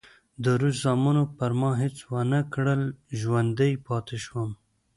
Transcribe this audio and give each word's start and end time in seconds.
د 0.43 0.45
روس 0.59 0.75
زامنو 0.83 1.23
پر 1.37 1.51
ما 1.59 1.71
هېڅ 1.81 1.97
ونه 2.11 2.39
کړل، 2.53 2.81
ژوندی 3.19 3.73
پاتې 3.87 4.17
شوم. 4.25 4.49